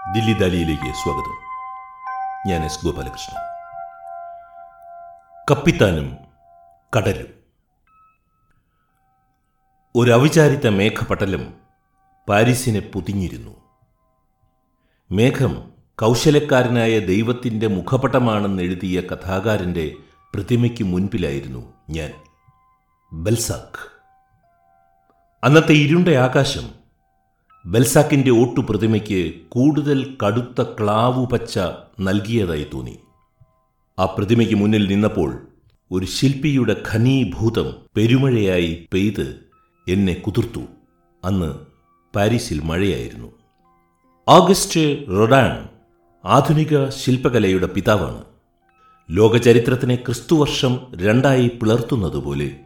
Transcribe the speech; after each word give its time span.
ദില്ലി 0.00 0.32
ദാലിയിലേക്ക് 0.32 0.94
സ്വാഗതം. 0.94 1.36
ഞാൻ 2.50 2.64
എസ് 2.64 2.84
ഗോപാലകൃഷ്ണൻ. 2.84 3.42
കപ്പിത്താനും 5.50 6.16
കടലും. 6.96 7.26
ഒരവിചാരിത 9.94 10.68
മേഘപടലം 10.68 11.54
പാരീസിനെ 12.28 12.80
പൊതിഞ്ഞിരുന്നു. 12.80 13.56
മേഘം 15.10 15.72
കൗശലക്കാരനായ 16.00 16.98
ദൈവത്തിന്റെ 16.98 17.66
മുഖപടമാണെന്ന് 17.66 18.62
എഴുതിയ 18.62 19.00
കഥാകാരന്റെ 19.00 19.94
പ്രതിമയ്ക്ക് 20.34 20.84
മുൻപിലായിരുന്നു 20.84 21.72
ഞാൻ. 21.90 22.12
ബൽസാഖ്. 23.12 24.02
അന്നത്തെ 25.44 25.72
ഇരുണ്ട 25.72 26.08
ആകാശം 26.08 26.79
ബൽസാക്കിന്റെ 27.66 28.30
ഓട്ടുപ്രതിമയ്ക്ക് 28.30 29.34
കൂടുതൽ 29.48 30.16
കടുത്ത 30.26 30.62
ക്ലാവു 30.62 31.26
പച്ച 31.26 31.58
നൽകിയതായി 32.00 32.66
തോന്നി. 32.74 32.98
ആ 33.98 34.04
പ്രതിമയ്ക്ക് 34.04 34.54
മുന്നിൽ 34.54 34.88
നിന്നപ്പോൾ 34.88 35.48
ഒരു 35.90 36.06
ശില്പിയുടെ 36.06 36.76
ഖനീഭൂതം 36.92 37.74
പെരുമഴയായി 37.96 38.86
പെയ്ത് 38.92 39.40
എന്നെ 39.88 40.14
കുതിർത്തു. 40.14 40.60
അന്ന് 41.24 41.54
പാരീസിൽ 42.16 42.60
മഴയായിരുന്നു. 42.60 43.28
ആഗസ്റ്റ് 44.28 45.08
റൊഡാൻ 45.08 45.68
ആധുനിക 46.24 46.88
ശില്പകലയുടെ 46.88 47.66
പിതാവാണ്. 47.66 48.24
ലോകചരിത്രത്തിനെ 49.10 49.94
ക്രിസ്തുവർഷം 49.94 50.80
രണ്ടായി 50.94 51.48
പിളർത്തുന്നതുപോലെ 51.48 52.56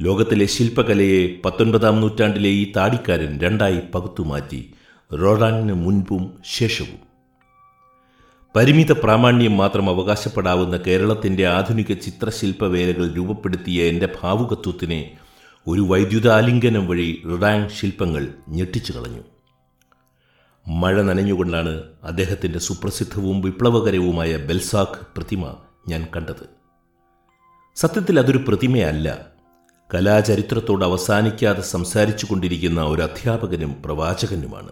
ലോകത്തിലെ 0.00 0.46
ശില്പകലയെ 0.46 1.40
പത്തൊൻപതാം 1.44 2.00
നൂറ്റാണ്ടിലെ 2.00 2.48
ഈ 2.48 2.72
താടിക്കാരൻ 2.72 3.40
രണ്ടായി 3.40 3.80
പകുത്തുമാറ്റി 3.94 4.74
റോഡാനിന് 5.14 5.72
മുൻപും 5.72 6.38
ശേഷവും. 6.44 6.98
പരിമിത 8.56 8.92
പ്രാമാണ്യം 8.92 9.56
മാത്രം 9.56 9.90
അവകാശപ്പെടാവുന്ന 9.90 10.76
കേരളത്തിന്റെ 10.76 11.46
ആധുനിക 11.46 11.92
ചിത്രശില്പവേലകൾ 11.92 13.14
രൂപപ്പെടുത്തിയ 13.14 13.82
എന്റെ 13.82 14.08
ഭാവുകത്വത്തിനെ 14.22 15.16
ഒരു 15.66 15.80
വൈദ്യുതാലിംഗനം 15.80 16.86
വഴി 16.86 17.22
റൊഡാങ് 17.26 17.68
ശില്പങ്ങൾ 17.68 18.28
ഞെട്ടിച്ചു 18.48 18.92
കളഞ്ഞു. 18.92 19.22
മഴ 20.68 21.02
നനഞ്ഞുകൊണ്ടാണ് 21.02 21.82
അദ്ദേഹത്തിന്റെ 22.02 22.58
സുപ്രസിദ്ധവും 22.58 23.40
വിപ്ലവകരവുമായ 23.40 24.36
ബെൽസാഖ് 24.36 25.00
പ്രതിമ 25.16 25.54
ഞാൻ 25.88 26.06
കണ്ടത്. 26.16 26.46
സത്യത്തിൽ 27.76 28.18
അതൊരു 28.18 28.44
പ്രതിമയല്ല 28.48 29.37
കലാചരിത്രത്തോട് 29.94 30.84
അവസാനിക്കാതെ 30.84 31.60
സംസാരിച്ചു 31.60 32.26
കൊണ്ടിരിക്കുന്ന 32.30 32.82
ഒരു 32.82 33.02
അധ്യാപകനും 33.02 33.82
പ്രവാചകനുമാണ്. 33.84 34.68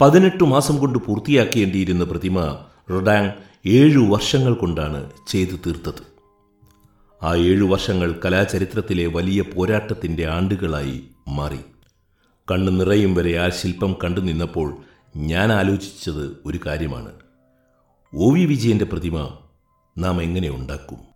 പതിനെട്ട് 0.00 0.44
മാസം 0.44 0.78
കൊണ്ട് 0.78 0.98
പൂർത്തിയാക്കേണ്ടിയിരുന്ന 0.98 2.04
പ്രതിമ 2.04 2.58
റൊഡാങ് 2.90 3.30
ഏഴു 3.66 3.98
വർഷങ്ങൾ 3.98 4.54
കൊണ്ടാണ് 4.54 5.10
ചെയ്തു 5.28 5.56
തീർത്തത്. 5.56 6.14
ആ 7.22 7.34
ഏഴു 7.34 7.64
വർഷങ്ങൾ 7.64 8.20
കലാചരിത്രത്തിലെ 8.24 9.06
വലിയ 9.06 9.42
പോരാട്ടത്തിന്റെ 9.42 10.26
ആണ്ടുകളായി 10.26 11.04
മാറി. 11.28 11.58
കണ്ണു 12.50 12.72
നിറയും 12.72 13.14
വരെ 13.14 13.36
ആ 13.36 13.48
ശില്പം 13.48 13.96
കണ്ടു 14.04 14.20
നിന്നപ്പോൾ 14.20 14.76
ഞാൻ 15.16 15.52
ആലോചിച്ചത് 15.52 16.38
ഒരു 16.46 16.60
കാര്യമാണ്. 16.66 17.12
ഒ 18.14 18.32
വി 18.32 18.44
വിജയന്റെ 18.44 18.84
പ്രതിമ 18.84 19.38
നാം 19.98 20.22
എങ്ങനെ 20.22 20.50
ഉണ്ടാക്കും? 20.50 21.13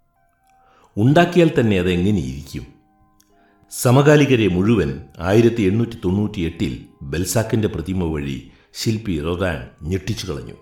ഉണ്ടാക്കിയാൽ 0.99 1.51
തന്നെ 1.61 1.79
അത് 1.79 1.91
എങ്ങനെയിരിക്കും? 1.91 2.67
സമകാലികരെ 3.71 4.49
മുഴുവൻ 4.49 5.05
ആയിരത്തി 5.19 5.63
എണ്ണൂറ്റി 5.63 5.99
തൊണ്ണൂറ്റി 6.05 6.41
എട്ടിൽ 6.41 6.85
ബെൽസാക്കിന്റെ 7.03 7.69
പ്രതിമ 7.69 8.05
വഴി 8.05 8.51
ശില്പി 8.75 9.21
റൊദാൻ 9.21 9.69
ഞെട്ടിച്ചു 9.83 10.27
കളഞ്ഞു. 10.27 10.55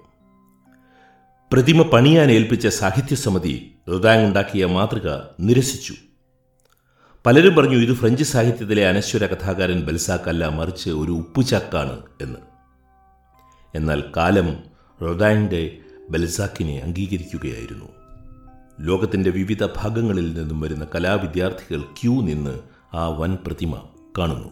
പ്രതിമ 1.53 1.83
പണിയാൻ 1.83 2.31
ഏൽപ്പിച്ച 2.31 2.67
സാഹിത്യസമിതി 2.67 3.75
റൊദാൻ 3.89 4.27
ഉണ്ടാക്കിയ 4.27 4.67
മാതൃക 4.67 5.21
നിരസിച്ചു. 5.41 5.95
പലരും 7.27 7.55
പറഞ്ഞു 7.55 7.77
ഇത് 7.77 7.95
ഫ്രഞ്ച് 7.95 8.25
സാഹിത്യത്തിലെ 8.25 8.89
അനശ്വര 8.89 9.27
കഥാകാരൻ 9.27 9.81
ബെൽസാക്കല്ല 9.81 10.49
മറിച്ച് 10.49 10.91
ഒരു 10.91 11.13
ഉപ്പുചാക്കാണ് 11.13 12.03
എന്ന്. 12.21 12.39
എന്നാൽ 13.75 14.05
കാലം 14.17 14.57
റൊദാന്റെ 15.03 15.79
ബെൽസാക്കിനെ 16.11 16.79
അംഗീകരിക്കുകയായിരുന്നു. 16.79 17.96
ലോകത്തിന്റെ 18.81 19.31
വിവിധ 19.31 19.65
ഭാഗങ്ങളിൽ 19.65 20.35
നിന്നും 20.35 20.61
വരുന്ന 20.61 20.87
കലാവിദ്യാർത്ഥികൾ 20.95 21.81
ക്യൂ 21.81 22.23
നിന്ന് 22.23 22.59
ആ 22.95 23.09
വൻ 23.09 23.39
പ്രതിമ 23.47 23.83
കാണുന്നു. 24.19 24.49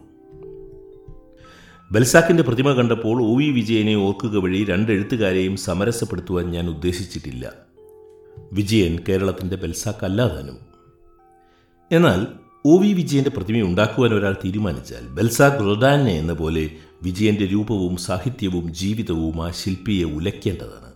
ബൽസാക്കിന്റെ 1.93 2.43
പ്രതിമ 2.43 2.73
കണ്ടപ്പോൾ 2.73 3.23
ഒ 3.23 3.37
വി 3.37 3.45
വിജയനെ 3.45 3.95
ഓർക്കുക 3.95 4.37
വഴി 4.37 4.65
രണ്ട് 4.65 4.93
എഴുത്തുകാരെയും 4.93 5.57
സമരസപ്പെടുത്തുവാൻ 5.57 6.51
ഞാൻ 6.51 6.69
ഉദ്ദേശിച്ചിട്ടില്ല. 6.69 7.53
വിജയൻ 8.53 8.99
കേരളത്തിന്റെ 9.09 9.57
ബൽസാക്ക് 9.57 10.05
അല്ലാതാനും. 10.05 10.59
എന്നാൽ 11.93 12.27
ഒ 12.65 12.79
വി 12.79 12.93
വിജയന്റെ 12.93 13.31
പ്രതിമ 13.31 13.61
ഉണ്ടാക്കുവാൻ 13.61 14.15
ഒരാൾ 14.15 14.37
തീരുമാനിച്ചാൽ 14.45 15.07
ബൽസാക്ക് 15.07 15.57
റൊഡാനെ 15.57 16.13
എന്ന 16.13 16.33
പോലെ 16.33 16.71
വിജയന്റെ 17.03 17.47
രൂപവും 17.47 17.97
സാഹിത്യവും 17.97 18.75
ജീവിതവും 18.75 19.47
ആ 19.47 19.51
ശില്പിയെ 19.51 20.05
ഉലയ്ക്കേണ്ടതാണ്. 20.05 20.94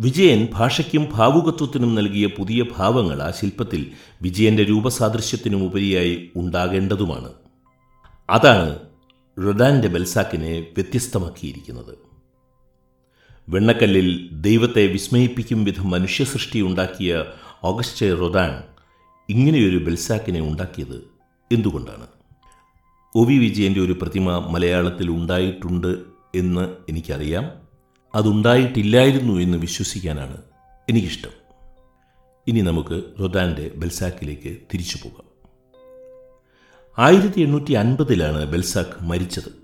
വിജയൻ 0.00 0.48
ഭാഷയ്ക്കും 0.52 1.08
ഭാവുകത്വത്തിനും 1.12 1.94
നൽകിയ 1.94 2.26
പുതിയ 2.26 2.64
ഭാവങ്ങൾ 2.76 3.22
ആ 3.22 3.30
ശില്പത്തിൽ 3.30 3.90
വിജയന്റെ 4.22 4.64
രൂപസാദൃശ്യത്തിനും 4.64 5.64
ഉപരിയായി 5.64 6.30
ഉണ്ടാകേണ്ടതുമാണ്. 6.36 7.32
അതാണ് 8.30 8.78
റൊഡാന്റെ 9.38 9.88
ബെൽസാക്കിനെ 9.88 10.60
വ്യത്യസ്തമാക്കിയിരിക്കുന്നത്. 10.60 11.98
വെണ്ണക്കല്ലിൽ 13.48 14.28
ദൈവത്തെ 14.32 14.86
വിസ്മയിപ്പിക്കും 14.86 15.64
വിധം 15.64 15.90
മനുഷ്യസൃഷ്ടി 15.90 16.60
ഉണ്ടാക്കിയ 16.60 17.24
ഓഗസ്റ്റ് 17.64 18.06
റൊദാൻ 18.06 18.62
ഇങ്ങനെയൊരു 19.28 19.76
ബെൽസാക്കിനെ 19.76 20.40
ഉണ്ടാക്കിയത് 20.40 21.04
എന്തുകൊണ്ടാണ്? 21.52 22.06
ഒ 23.16 23.24
വി 23.24 23.34
വിജയന്റെ 23.34 23.80
ഒരു 23.80 23.92
പ്രതിമ 24.02 24.38
മലയാളത്തിൽ 24.38 25.10
ഉണ്ടായിട്ടുണ്ട് 25.10 25.98
എന്ന് 26.34 26.74
എനിക്കറിയാം. 26.88 27.69
അതുണ്ടായിട്ടില്ലായിരുന്നു 28.14 29.40
എന്ന് 29.40 29.58
വിശ്വസിക്കാനാണ് 29.58 30.36
എനിക്കിഷ്ടം. 30.88 31.30
ഇനി 32.46 32.60
നമുക്ക് 32.60 33.02
റൊദാന്റെ 33.20 33.70
ബെൽസാക്കിലേക്ക് 33.76 34.56
തിരിച്ചു 34.74 34.98
പോകാം. 35.04 35.30
ആയിരത്തി 36.98 37.40
എണ്ണൂറ്റി 37.40 37.72
അൻപതിലാണ് 37.72 38.46
ബെൽസാക്ക് 38.46 39.04
മരിച്ചത്. 39.04 39.60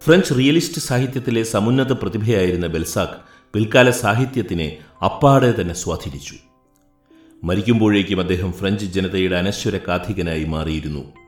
ഫ്രഞ്ച് 0.00 0.34
റിയലിസ്റ്റ് 0.38 0.80
സാഹിത്യത്തിലെ 0.80 1.42
സമുന്നത 1.42 1.92
പ്രതിഭയായിരുന്ന 1.92 2.66
ബെൽസാക്ക് 2.66 3.20
പിൽക്കാല 3.54 3.90
സാഹിത്യത്തിനെ 3.90 4.78
അപ്പാടെ 5.04 5.54
തന്നെ 5.60 5.74
സ്വാധീനിച്ചു. 5.74 6.34
മരിക്കുമ്പോഴേക്കും 7.44 8.20
അദ്ദേഹം 8.20 8.52
ഫ്രഞ്ച് 8.52 8.84
ജനതയുടെ 8.84 9.36
അനശ്വര 9.36 9.78
കാഥികനായി 9.88 10.44
മാറിയിരുന്നു. 10.44 11.23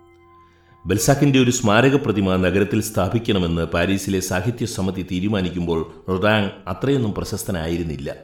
ബെൽസാക്കിന്റെ 0.87 1.39
ഒരു 1.39 1.51
സ്മാരക 1.51 1.97
പ്രതിമ 1.97 2.37
നഗരത്തിൽ 2.37 2.81
സ്ഥാപിക്കണമെന്ന് 2.81 3.63
പാരീസിലെ 3.63 4.21
സാഹിത്യ 4.21 4.67
സമിതി 4.67 5.07
തീരുമാനിക്കുമ്പോൾ 5.13 5.93
റൊഡാങ് 6.09 6.51
അത്രയൊന്നും 6.69 7.15
പ്രശസ്തനായിരുന്നില്ല. 7.15 8.17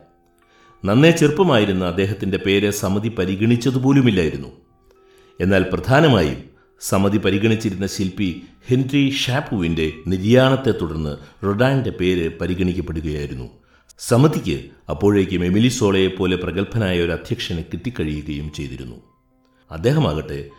നന്നേ 0.85 1.11
ചെറുപ്പമായിരുന്ന 1.11 1.85
അദ്ദേഹത്തിന്റെ 1.85 2.39
പേര് 2.39 2.71
സമിതി 2.71 3.09
പരിഗണിച്ചതുപോലുമില്ലായിരുന്നു. 3.09 4.49
എന്നാൽ 5.41 5.67
പ്രധാനമായും 5.73 6.45
സമിതി 6.81 7.19
പരിഗണിച്ചിരുന്ന 7.19 7.87
ശില്പി 7.87 8.43
ഹെൻറി 8.69 9.11
ഷാപ്പുവിന്റെ 9.11 9.93
നിര്യാണത്തെ 10.07 10.71
തുടർന്ന് 10.71 11.17
റൊഡാന്റെ 11.45 11.91
പേര് 11.91 12.39
പരിഗണിക്കപ്പെടുകയായിരുന്നു. 12.39 13.49
സമിതിക്ക് 13.99 14.65
അപ്പോഴേക്കും 14.91 15.45
എമിലി 15.45 15.73
പോലെ 16.19 16.37
പ്രഗത്ഭനായ 16.37 17.01
ഒരു 17.01 17.13
അധ്യക്ഷനെ 17.13 17.65
കിട്ടിക്കഴിയുകയും 17.73 18.53
ചെയ്തിരുന്നു. 18.53 18.97
അദ്ദേഹമാകട്ടെ 19.71 20.51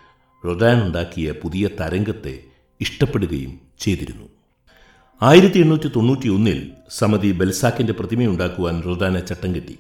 റൊഡാൻ 0.46 0.84
ഉണ്ടാക്കിയ 0.84 1.32
പുതിയ 1.32 1.70
തരംഗത്തെ 1.80 2.40
ഇഷ്ടപ്പെടുകയും 2.82 3.60
ചെയ്തിരുന്നു. 3.80 4.30
ആയിരത്തി 5.22 5.60
എണ്ണൂറ്റി 5.60 5.88
തൊണ്ണൂറ്റി 5.88 6.30
ഒന്നിൽ 6.30 6.72
സമിതി 6.90 7.32
ബെൽസാക്കിന്റെ 7.32 7.94
പ്രതിമയുണ്ടാക്കുവാൻ 7.94 8.84
റൊദാനെ 8.84 9.20
ചട്ടം 9.20 9.56
കെട്ടി 9.56 9.80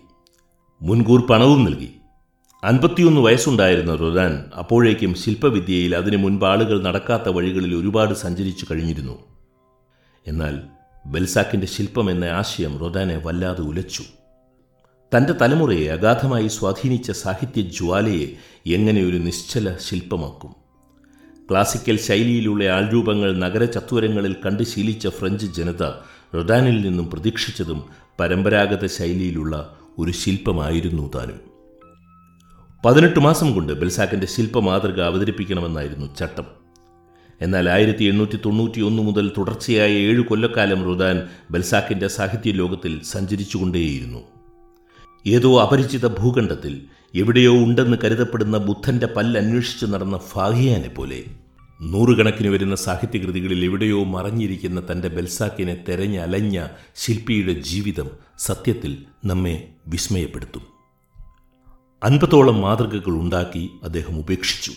മുൻകൂർ 0.81 1.27
പണവും 1.27 1.65
നൽകി. 1.65 1.89
അൻപത്തിയൊന്ന് 2.63 3.21
വയസ്സുണ്ടായിരുന്ന 3.21 3.95
റൊദാൻ 3.95 4.45
അപ്പോഴേക്കും 4.57 5.15
ശില്പവിദ്യയിൽ 5.15 5.95
അതിനു 5.95 6.17
മുൻപ് 6.17 6.45
ആളുകൾ 6.45 6.81
നടക്കാത്ത 6.81 7.29
വഴികളിൽ 7.29 7.75
ഒരുപാട് 7.75 8.13
സഞ്ചരിച്ചു 8.13 8.65
കഴിഞ്ഞിരുന്നു. 8.71 9.19
എന്നാൽ 10.27 10.61
ബെൽസാക്കിന്റെ 11.05 11.67
ശില്പം 11.67 12.11
എന്ന 12.11 12.25
ആശയം 12.25 12.77
റൊദാനെ 12.77 13.17
വല്ലാതെ 13.17 13.61
ഉലച്ചു. 13.61 14.03
തന്റെ 15.17 15.33
തലമുറയെ 15.33 15.89
അഗാധമായി 15.89 16.47
സ്വാധീനിച്ച 16.47 17.11
സാഹിത്യ 17.11 17.61
ജ്വാലയെ 17.61 18.27
എങ്ങനെ 18.67 19.01
ഒരു 19.01 19.17
നിശ്ചല 19.17 19.75
ശില്പമാക്കും? 19.77 20.62
ക്ലാസിക്കൽ 21.49 21.97
ശൈലിയിലുള്ള 21.97 22.63
ആൾരൂപങ്ങൾ 22.63 23.37
നഗര 23.37 23.65
ചത്വരങ്ങളിൽ 23.65 24.35
കണ്ട് 24.45 24.63
ശീലിച്ച 24.63 25.07
ഫ്രഞ്ച് 25.07 25.45
ജനത 25.45 25.83
റൊഡാനിൽ 26.35 26.81
നിന്നും 26.81 27.09
പ്രതീക്ഷിച്ചതും 27.09 27.83
പരമ്പരാഗത 28.19 28.85
ശൈലിയിലുള്ള 28.85 29.79
ഒരു 29.97 30.11
ശില്പമായിരുന്നു 30.11 31.11
താനും. 31.15 31.39
പതിനെട്ട് 32.85 33.19
മാസം 33.19 33.53
കൊണ്ട് 33.53 33.73
ബെൽസാക്കിന്റെ 33.73 34.27
ശില്പ 34.27 34.59
മാതൃക 34.59 35.01
അവതരിപ്പിക്കണമെന്നായിരുന്നു 35.01 36.15
ചട്ടം. 36.15 36.45
എന്നാൽ 37.41 37.69
ആയിരത്തി 37.69 38.03
എണ്ണൂറ്റി 38.03 38.39
തൊണ്ണൂറ്റി 38.45 38.81
ഒന്ന് 38.81 39.03
മുതൽ 39.03 39.31
തുടർച്ചയായ 39.37 39.91
ഏഴ് 39.91 40.21
കൊല്ലക്കാലം 40.21 40.83
റുദാൻ 40.83 41.27
ബെൽസാക്കിന്റെ 41.51 42.07
സാഹിത്യ 42.07 42.51
ലോകത്തിൽ 42.51 43.01
സഞ്ചരിച്ചുകൊണ്ടേയിരുന്നു. 43.03 44.19
ഏതോ 45.27 45.61
അപരിചിത 45.61 46.07
ഭൂഖണ്ഡത്തിൽ 46.07 46.81
എവിടെയോ 47.15 47.53
ഉണ്ടെന്ന് 47.53 47.97
കരുതപ്പെടുന്ന 48.03 48.57
ബുദ്ധന്റെ 48.57 49.07
പല്ല് 49.07 49.39
അന്വേഷിച്ച് 49.39 49.85
നടന്ന 49.85 50.17
ഫാഹിയാനെ 50.17 50.87
പോലെ. 50.87 51.23
നൂറുകണക്കിന് 51.81 52.47
വരുന്ന 52.47 52.75
സാഹിത്യകൃതികളിൽ 52.75 53.65
എവിടെയോ 53.65 54.03
മറഞ്ഞിരിക്കുന്ന 54.03 54.81
തന്റെ 54.91 55.07
ബെൽസാക്കിനെ 55.07 55.83
തെരഞ്ഞലഞ്ഞ 55.89 56.67
ശില്പിയുടെ 56.95 57.53
ജീവിതം 57.53 58.09
സത്യത്തിൽ 58.39 59.05
നമ്മെ 59.25 59.69
വിസ്മയപ്പെടുത്തും. 59.87 60.61
അൻപതോളം 62.03 62.61
മാതൃകകൾ 62.61 63.11
ഉണ്ടാക്കി 63.11 63.69
അദ്ദേഹം 63.83 64.19
ഉപേക്ഷിച്ചു. 64.19 64.71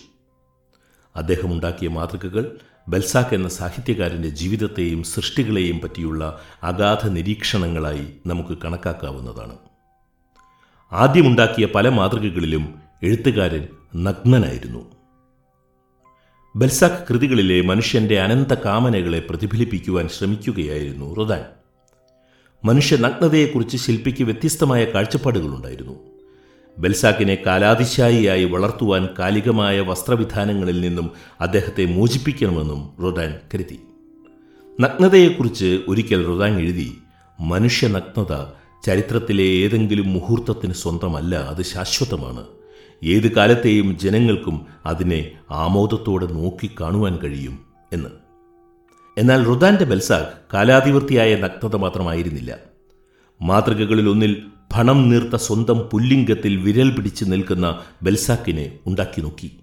അദ്ദേഹം 1.17 1.53
ഉണ്ടാക്കിയ 1.53 1.89
മാതൃകകൾ 1.89 2.57
ബെൽസാക്ക് 2.89 3.35
എന്ന 3.35 3.49
സാഹിത്യകാരന്റെ 3.49 4.29
ജീവിതത്തെയും 4.29 5.03
സൃഷ്ടികളെയും 5.03 5.81
പറ്റിയുള്ള 5.81 6.41
അഗാധ 6.63 7.07
നിരീക്ഷണങ്ങളായി 7.07 8.07
നമുക്ക് 8.27 8.59
കണക്കാക്കാവുന്നതാണ്. 8.65 9.76
ആദ്യമുണ്ടാക്കിയ 10.93 11.67
പല 11.67 11.89
മാതൃകകളിലും 11.89 12.75
എഴുത്തുകാരൻ 13.03 13.69
നഗ്നനായിരുന്നു. 13.97 14.91
ബൽസാഖ് 16.57 17.05
കൃതികളിലെ 17.11 17.61
മനുഷ്യന്റെ 17.61 18.21
അനന്ത 18.21 18.55
കാമനകളെ 18.55 19.27
പ്രതിഫലിപ്പിക്കുവാൻ 19.31 20.09
ശ്രമിക്കുകയായിരുന്നു 20.09 21.15
റൊദാൻ. 21.15 21.45
മനുഷ്യ 22.65 22.97
നഗ്നതയെക്കുറിച്ച് 22.97 23.77
ശില്പിക്ക് 23.77 24.25
വ്യത്യസ്തമായ 24.25 24.85
കാഴ്ചപ്പാടുകളുണ്ടായിരുന്നു. 24.85 25.99
ബൽസാഖിനെ 26.79 27.39
കാലാതിശായിയായി 27.47 28.45
വളർത്തുവാൻ 28.45 29.09
കാലികമായ 29.19 29.81
വസ്ത്രവിധാനങ്ങളിൽ 29.81 30.81
നിന്നും 30.81 31.11
അദ്ദേഹത്തെ 31.41 31.85
മോചിപ്പിക്കണമെന്നും 31.85 32.93
റൊദാൻ 33.03 33.35
കരുതി. 33.55 33.81
നഗ്നതയെക്കുറിച്ച് 34.81 35.81
ഒരിക്കൽ 35.89 36.27
റൊദാൻ 36.27 36.61
എഴുതി 36.61 36.99
മനുഷ്യ 37.41 37.89
നഗ്നത 37.89 38.66
ചരിത്രത്തിലെ 38.87 39.45
ഏതെങ്കിലും 39.45 40.13
മുഹൂർത്തത്തിന് 40.13 40.73
സ്വന്തമല്ല 40.73 41.37
അത് 41.37 41.63
ശാശ്വതമാണ്. 41.63 42.45
ഏത് 43.05 43.33
കാലത്തെയും 43.33 43.99
ജനങ്ങൾക്കും 43.99 44.67
അതിനെ 44.87 45.33
ആമോദത്തോടെ 45.51 46.27
നോക്കിക്കാണുവാൻ 46.27 47.17
കഴിയും 47.17 47.59
എന്ന്. 47.93 48.09
എന്നാൽ 49.19 49.45
റുദാന്റെ 49.45 49.85
ബെൽസാഖ് 49.85 50.27
കാലാതിവൃത്തിയായ 50.55 51.35
നഗ്നത 51.35 51.77
മാത്രമായിരുന്നില്ല. 51.77 52.57
മാതൃകകളിലൊന്നിൽ 53.43 54.43
ഭണം 54.73 55.09
നീർത്ത 55.09 55.35
സ്വന്തം 55.35 55.79
പുല്ലിംഗത്തിൽ 55.79 56.57
വിരൽ 56.57 56.91
പിടിച്ച് 56.91 57.25
നിൽക്കുന്ന 57.29 57.81
ബെൽസാക്കിനെ 58.03 58.79
ഉണ്ടാക്കി 58.87 59.21
നോക്കി. 59.21 59.59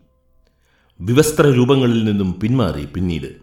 വിവസ്ത്ര 1.01 1.47
രൂപങ്ങളിൽ 1.47 2.03
നിന്നും 2.03 2.39
പിന്മാറി 2.39 2.85
പിന്നീട്. 2.85 3.35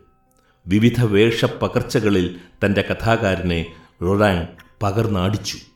വിവിധ 0.67 1.05
വേഷപ്പകർച്ചകളിൽ 1.05 2.37
തന്റെ 2.65 2.85
കഥാകാരനെ 2.91 3.67
റൊഡാങ് 4.03 4.47
പകർന്നാടിച്ചു. 4.83 5.70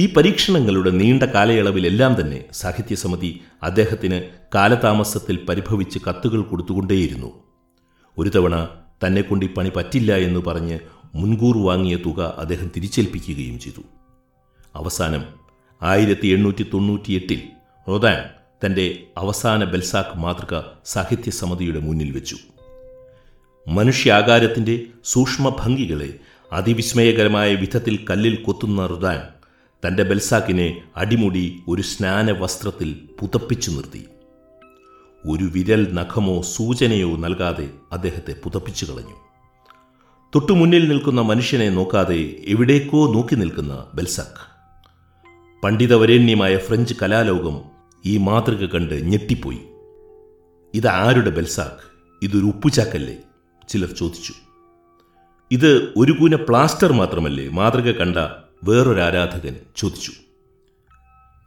ഈ 0.00 0.12
പരീക്ഷണങ്ങളുടെ 0.14 0.90
നീണ്ട 0.90 1.22
കാലയളവിലെല്ലാം 1.22 2.20
തന്നെ 2.20 2.44
സാഹിത്യസമിതി 2.52 3.40
അദ്ദേഹത്തിന് 3.62 4.18
കാലതാമസത്തിൽ 4.54 5.36
പരിഭവിച്ച് 5.48 5.98
കത്തുകൾ 6.06 6.42
കൊടുത്തുകൊണ്ടേയിരുന്നു. 6.42 7.30
ഒരു 8.18 8.30
തവണ 8.36 8.68
തന്നെക്കൊണ്ട് 9.04 9.46
ഈ 9.46 9.48
പണി 9.54 9.70
പറ്റില്ല 9.76 10.16
എന്ന് 10.16 10.40
പറഞ്ഞ് 10.40 10.78
മുൻകൂർ 11.14 11.56
വാങ്ങിയ 11.58 11.96
തുക 11.96 12.20
അദ്ദേഹം 12.38 12.70
തിരിച്ചേൽപ്പിക്കുകയും 12.76 13.58
ചെയ്തു. 13.58 13.82
അവസാനം 14.74 15.22
ആയിരത്തി 15.82 16.28
എണ്ണൂറ്റി 16.28 16.66
തൊണ്ണൂറ്റിയെട്ടിൽ 16.74 17.40
റൊദാൻ 17.88 18.18
തന്റെ 18.64 18.86
അവസാന 19.16 19.64
ബെൽസാക്ക് 19.64 20.18
മാതൃക 20.18 20.62
സാഹിത്യസമിതിയുടെ 20.84 21.80
മുന്നിൽ 21.80 22.10
വെച്ചു. 22.10 22.36
മനുഷ്യാകാരത്തിന്റെ 23.68 24.82
സൂക്ഷ്മഭംഗികളെ 25.04 26.10
അതിവിസ്മയകരമായ 26.52 27.54
വിധത്തിൽ 27.54 28.06
കല്ലിൽ 28.10 28.36
കൊത്തുന്ന 28.36 28.86
റുദാൻ 28.86 29.39
തന്റെ 29.86 30.02
ബെൽസാക്കിനെ 30.02 30.82
അടിമുടി 30.96 31.60
ഒരു 31.68 31.82
സ്നാന 31.82 32.30
വസ്ത്രത്തിൽ 32.30 33.08
പുതപ്പിച്ചു 33.20 33.70
നിർത്തി. 33.70 34.06
ഒരു 35.26 35.44
വിരൽ 35.44 35.92
നഖമോ 35.92 36.42
സൂചനയോ 36.42 37.16
നൽകാതെ 37.16 37.70
അദ്ദേഹത്തെ 37.92 38.36
പുതപ്പിച്ചു 38.44 38.84
കളഞ്ഞു. 38.84 39.14
തൊട്ടുമുന്നിൽ 40.34 40.88
നിൽക്കുന്ന 40.88 41.20
മനുഷ്യനെ 41.20 41.70
നോക്കാതെ 41.70 42.36
എവിടേക്കോ 42.46 43.14
നോക്കി 43.14 43.34
നിൽക്കുന്ന 43.34 43.86
ബെൽസാക്ക്. 43.94 44.50
പണ്ഡിതവരേണ്യമായ 45.62 46.56
ഫ്രഞ്ച് 46.56 46.94
കലാലോകം 47.02 47.60
ഈ 48.06 48.16
മാതൃക 48.16 48.68
കണ്ട് 48.68 48.94
ഞെട്ടിപ്പോയി. 48.94 49.60
ഇത് 50.74 50.86
ആരുടെ 50.86 51.30
ബെൽസാക്ക്? 51.30 51.90
ഇതൊരു 52.22 52.44
ഉപ്പുചാക്കല്ലേ? 52.44 53.16
ചിലർ 53.68 53.92
ചോദിച്ചു. 53.92 54.32
ഇത് 55.50 55.92
ഒരു 55.96 56.12
കൂന 56.12 56.34
പ്ലാസ്റ്റർ 56.34 56.92
മാത്രമല്ലേ 56.92 57.48
മാതൃക 57.48 57.94
കണ്ട 57.94 58.16
വേറൊരു 58.64 59.00
ആരാധകൻ 59.00 59.56
ചോദിച്ചു. 59.76 60.12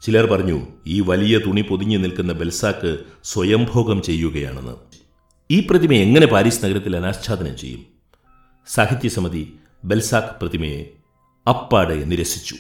ചിലർ 0.02 0.26
പറഞ്ഞു 0.26 0.68
ഈ 0.88 1.02
വലിയ 1.02 1.38
തുണി 1.38 1.62
പൊതിഞ്ഞു 1.62 1.98
നിൽക്കുന്ന 1.98 2.34
ബെൽസാക്ക് 2.34 2.98
സ്വയംഭോഗം 3.24 4.02
ചെയ്യുകയാണെന്ന്. 4.02 4.76
ഈ 5.52 5.68
പ്രതിമ 5.70 5.94
എങ്ങനെ 5.94 6.26
പാരീസ് 6.26 6.66
നഗരത്തിൽ 6.66 6.96
അനാച്ഛാദനം 6.96 7.58
ചെയ്യും? 7.58 7.86
സാഹിത്യസമിതി 8.68 9.54
ബെൽസാക്ക് 9.84 10.40
പ്രതിമയെ 10.40 10.86
അപ്പാടെ 11.50 11.96
നിരസിച്ചു. 11.96 12.56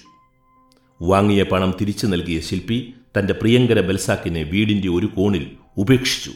വാങ്ങിയ 1.01 1.43
പണം 1.43 1.73
തിരിച്ചു 1.81 2.07
നൽകിയ 2.07 2.39
ശില്പി 2.39 2.93
തന്റെ 3.19 3.33
പ്രിയങ്കര 3.33 3.81
ബെൽസാക്കിനെ 3.81 4.43
വീടിന്റെ 4.43 4.89
ഒരു 4.89 5.05
കോണിൽ 5.05 5.51
ഉപേക്ഷിച്ചു. 5.77 6.31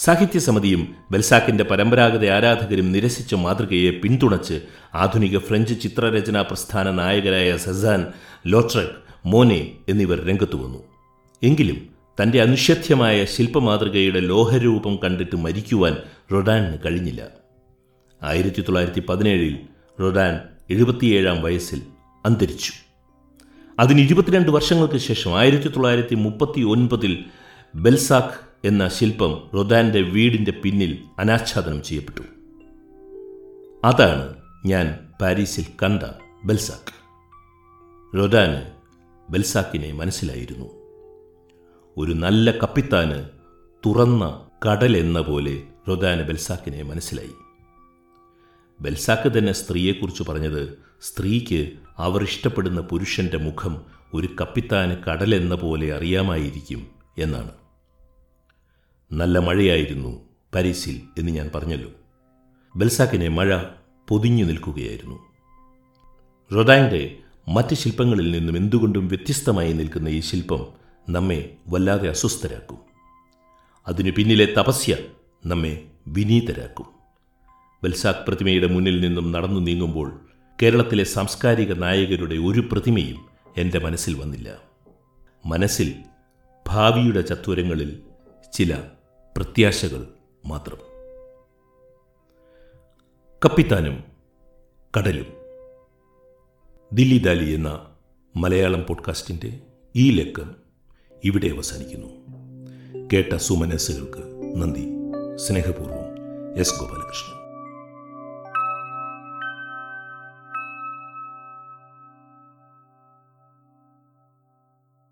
സാഹിത്യസമിതിയും 0.00 0.94
ബെൽസാക്കിന്റെ 1.10 1.64
പരമ്പരാഗത 1.64 2.26
ആരാധകരും 2.26 2.92
നിരസിച്ച 2.92 3.34
മാതൃകയെ 3.34 3.90
പിന്തുണച്ച് 3.90 4.60
ആധുനിക 4.94 5.38
ഫ്രഞ്ച് 5.38 5.80
ചിത്രരചനാ 5.80 6.42
പ്രസ്ഥാന 6.42 6.90
നായകരായ 6.90 7.56
സെസാൻ 7.56 8.06
ലോട്രക് 8.46 8.96
മോനെ 9.26 9.72
എന്നിവർ 9.88 10.26
രംഗത്തു 10.26 10.56
വന്നു. 10.56 10.78
എങ്കിലും 11.42 11.88
തന്റെ 12.22 12.42
അനിഷധ്യമായ 12.42 13.24
ശില്പമാതൃകയുടെ 13.24 14.20
ലോഹരൂപം 14.20 14.96
കണ്ടിട്ട് 14.96 15.36
മരിക്കുവാൻ 15.36 15.96
റൊഡാനിന് 16.32 16.78
കഴിഞ്ഞില്ല. 16.86 17.22
ആയിരത്തി 18.22 18.60
തൊള്ളായിരത്തി 18.60 19.00
പതിനേഴിൽ 19.00 19.58
റൊഡാൻ 20.00 20.40
എഴുപത്തിയേഴാം 20.70 21.42
വയസ്സിൽ 21.42 21.82
അന്തരിച്ചു. 22.26 22.72
അതിന് 23.78 24.00
ഇരുപത്തിരണ്ട് 24.00 24.50
വർഷങ്ങൾക്ക് 24.50 24.98
ശേഷം 24.98 25.38
ആയിരത്തി 25.38 25.68
തൊള്ളായിരത്തി 25.68 26.14
മുപ്പത്തി 26.14 26.60
ഒൻപതിൽ 26.60 27.24
ബെൽസാക്ക് 27.74 28.49
എന്ന 28.64 28.88
ശില്പം 28.88 29.50
റൊദാന്റെ 29.54 30.00
വീടിന്റെ 30.00 30.50
പിന്നിൽ 30.50 30.98
അനാച്ഛാദനം 31.18 31.82
ചെയ്യപ്പെട്ടു. 31.82 32.20
അതാണ് 33.84 34.34
ഞാൻ 34.66 34.98
പാരീസിൽ 35.20 35.64
കണ്ട 35.82 36.02
ബെൽസാക്ക് 36.44 37.00
റൊദാന് 38.16 38.70
ബെൽസാക്കിനെ 39.32 39.92
മനസ്സിലായിരുന്നു. 39.92 40.66
ഒരു 41.96 42.12
നല്ല 42.12 42.50
കപ്പിത്താന് 42.50 43.28
തുറന്ന 43.86 44.46
കടൽ 44.68 44.96
എന്ന 44.96 45.20
പോലെ 45.20 45.62
റൊദാന് 45.88 46.22
ബെൽസാക്കിനെ 46.22 46.82
മനസ്സിലായി. 46.82 47.34
ബെൽസാക്ക് 48.80 49.38
തന്നെ 49.38 49.52
സ്ത്രീയെക്കുറിച്ച് 49.52 50.22
പറഞ്ഞത് 50.22 50.78
സ്ത്രീക്ക് 51.02 51.70
അവർ 51.98 52.22
ഇഷ്ടപ്പെടുന്ന 52.22 52.80
പുരുഷന്റെ 52.80 53.36
മുഖം 53.36 53.82
ഒരു 54.14 54.28
കപ്പിത്താന് 54.40 54.96
കടലെന്ന 55.08 55.54
പോലെ 55.54 55.96
അറിയാമായിരിക്കും 55.96 56.86
എന്നാണ്. 57.18 57.59
നല്ല 59.12 59.38
മഴയായിരുന്നു 59.38 60.28
പാരീസിൽ 60.54 61.00
എന്ന് 61.18 61.30
ഞാൻ 61.32 61.50
പറഞ്ഞല്ലോ. 61.54 61.90
ബെൽസാക്കിനെ 62.76 63.28
മഴ 63.28 63.62
പൊതിഞ്ഞു 64.08 64.44
നിൽക്കുകയായിരുന്നു. 64.44 65.18
റൊദാന്റെ 66.54 67.16
മറ്റ് 67.48 67.74
ശില്പങ്ങളിൽ 67.74 68.30
നിന്നും 68.30 68.56
എന്തുകൊണ്ടും 68.56 69.08
വ്യത്യസ്തമായി 69.08 69.72
നിൽക്കുന്ന 69.72 70.08
ഈ 70.08 70.20
ശില്പം 70.20 70.66
നമ്മെ 71.08 71.56
വല്ലാതെ 71.68 72.08
അസ്വസ്ഥരാക്കും. 72.08 72.78
അതിനു 73.88 74.10
പിന്നിലെ 74.10 74.54
തപസ്യ 74.58 74.96
നമ്മെ 75.46 75.84
വിനീതരാക്കും. 76.06 76.86
ബെൽസാക്ക് 77.82 78.26
പ്രതിമയുടെ 78.28 78.66
മുന്നിൽ 78.66 79.00
നിന്നും 79.00 79.32
നടന്നു 79.32 79.60
നീങ്ങുമ്പോൾ 79.60 80.20
കേരളത്തിലെ 80.62 81.04
സാംസ്കാരിക 81.04 81.72
നായകരുടെ 81.72 82.34
ഒരു 82.34 82.68
പ്രതിമയും 82.72 83.24
എന്റെ 83.56 83.78
മനസ്സിൽ 83.78 84.14
വന്നില്ല. 84.14 84.56
മനസ്സിൽ 85.46 85.94
ഭാവിയുടെ 86.66 87.20
ചത്വരങ്ങളിൽ 87.20 88.00
ചില 88.52 88.82
പ്രത്യാശകൾ 89.36 90.06
മാത്രം. 90.46 90.78
കപ്പിത്താനും 93.44 94.04
കടലും. 94.98 95.26
ദില്ലി 96.92 97.18
ദാലി 97.18 97.52
എന്ന 97.52 97.96
മലയാളം 98.36 98.86
പോഡ്കാസ്റ്റിന്റെ 98.88 99.60
ഈ 99.96 100.10
ലക്കം 100.10 100.54
ഇവിടെ 101.24 101.46
അവസാനിക്കുന്നു. 101.46 102.08
കേട്ട 103.12 103.36
സുമനസ്സുകൾക്ക് 103.36 104.52
നന്ദി. 104.56 104.88
സ്നേഹപൂർവം 105.36 106.20
എസ് 106.58 106.80
ഗോപാലകൃഷ്ണൻ. 106.80 107.39